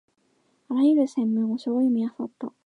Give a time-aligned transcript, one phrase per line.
[0.69, 2.51] あらゆる専門書を読みあさった